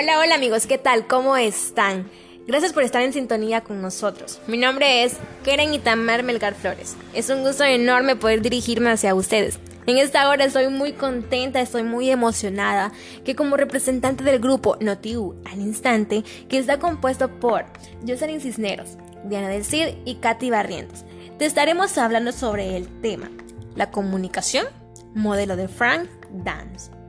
[0.00, 1.06] Hola, hola amigos, ¿qué tal?
[1.06, 2.08] ¿Cómo están?
[2.46, 4.40] Gracias por estar en sintonía con nosotros.
[4.46, 6.96] Mi nombre es Keren Itamar Melgar Flores.
[7.12, 9.58] Es un gusto enorme poder dirigirme hacia ustedes.
[9.84, 12.92] En esta hora estoy muy contenta, estoy muy emocionada
[13.26, 17.66] que como representante del grupo Notiu al instante, que está compuesto por
[18.08, 21.04] Jocelyn Cisneros, Diana del Cid y Katy Barrientos,
[21.38, 23.30] te estaremos hablando sobre el tema,
[23.76, 24.64] la comunicación,
[25.14, 26.99] modelo de Frank Dance.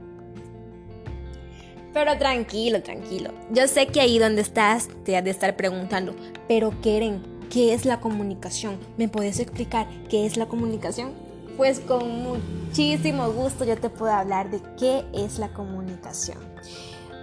[1.94, 3.32] Pero tranquilo, tranquilo.
[3.52, 6.16] Yo sé que ahí donde estás te has de estar preguntando,
[6.48, 8.80] pero Keren, ¿qué es la comunicación?
[8.98, 11.12] ¿Me puedes explicar qué es la comunicación?
[11.58, 16.38] Pues con muchísimo gusto yo te puedo hablar de qué es la comunicación.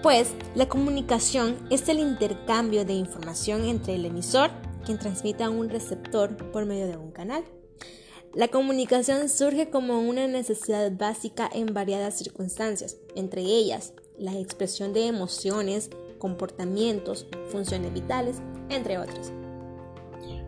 [0.03, 4.51] Pues la comunicación es el intercambio de información entre el emisor,
[4.85, 7.43] quien transmite a un receptor por medio de un canal.
[8.35, 15.07] La comunicación surge como una necesidad básica en variadas circunstancias, entre ellas la expresión de
[15.07, 18.37] emociones, comportamientos, funciones vitales,
[18.69, 19.33] entre otros.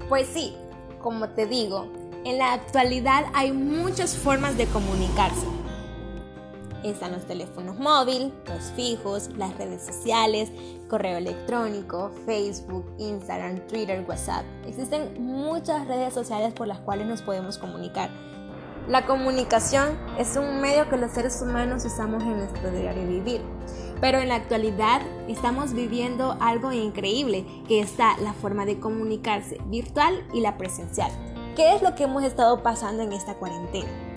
[0.09, 0.55] Pues sí,
[1.01, 1.87] como te digo,
[2.25, 5.47] en la actualidad hay muchas formas de comunicarse.
[6.85, 10.51] Están los teléfonos móviles, los fijos, las redes sociales,
[10.89, 14.45] correo electrónico, Facebook, Instagram, Twitter, WhatsApp.
[14.67, 18.11] Existen muchas redes sociales por las cuales nos podemos comunicar.
[18.89, 23.41] La comunicación es un medio que los seres humanos usamos en nuestro diario vivir.
[24.01, 30.27] Pero en la actualidad estamos viviendo algo increíble, que está la forma de comunicarse virtual
[30.33, 31.11] y la presencial.
[31.55, 34.10] ¿Qué es lo que hemos estado pasando en esta cuarentena?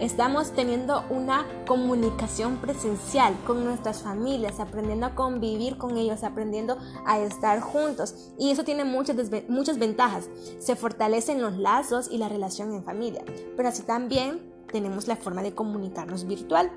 [0.00, 7.18] Estamos teniendo una comunicación presencial con nuestras familias, aprendiendo a convivir con ellos, aprendiendo a
[7.18, 8.32] estar juntos.
[8.38, 9.16] Y eso tiene muchas,
[9.48, 10.30] muchas ventajas.
[10.58, 13.22] Se fortalecen los lazos y la relación en familia.
[13.58, 14.40] Pero así también
[14.72, 16.70] tenemos la forma de comunicarnos virtual,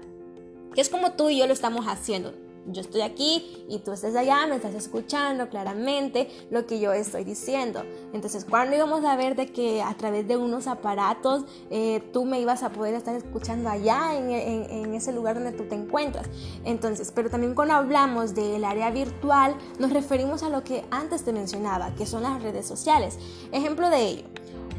[0.73, 2.33] que es como tú y yo lo estamos haciendo
[2.67, 7.23] yo estoy aquí y tú estás allá, me estás escuchando claramente lo que yo estoy
[7.23, 7.83] diciendo.
[8.13, 12.39] Entonces, ¿cuándo íbamos a ver de que a través de unos aparatos eh, tú me
[12.39, 16.27] ibas a poder estar escuchando allá en, en, ese lugar donde tú te encuentras?
[16.63, 21.33] Entonces, pero también cuando hablamos del área virtual, nos referimos a lo que antes te
[21.33, 23.17] mencionaba, que son las redes sociales.
[23.51, 24.32] Ejemplo de ello.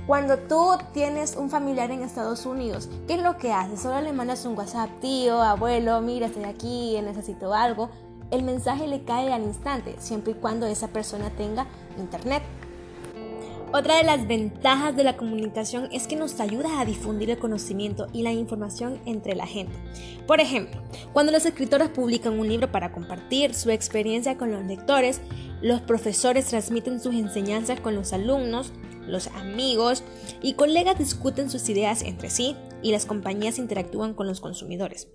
[0.07, 3.81] Cuando tú tienes un familiar en Estados Unidos, ¿qué es lo que haces?
[3.81, 7.89] Solo le mandas un WhatsApp, tío, abuelo, mira, estoy aquí, necesito algo.
[8.31, 11.67] El mensaje le cae al instante, siempre y cuando esa persona tenga
[11.97, 12.43] internet.
[13.73, 18.07] Otra de las ventajas de la comunicación es que nos ayuda a difundir el conocimiento
[18.13, 19.75] y la información entre la gente.
[20.27, 20.83] Por ejemplo,
[21.15, 25.23] cuando los escritores publican un libro para compartir su experiencia con los lectores,
[25.63, 28.71] los profesores transmiten sus enseñanzas con los alumnos,
[29.07, 30.03] los amigos
[30.43, 35.09] y colegas discuten sus ideas entre sí y las compañías interactúan con los consumidores.